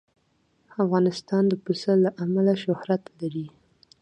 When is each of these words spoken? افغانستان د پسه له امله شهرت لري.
افغانستان 0.83 1.43
د 1.47 1.53
پسه 1.63 1.93
له 2.03 2.09
امله 2.23 2.53
شهرت 2.63 3.03
لري. 3.19 3.47